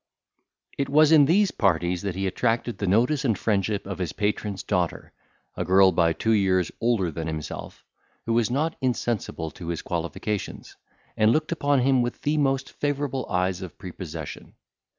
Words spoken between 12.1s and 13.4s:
the most favourable